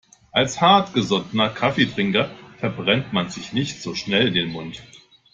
[0.31, 4.81] Als hartgesottener Kaffeetrinker verbrennt man sich nicht so schnell den Mund.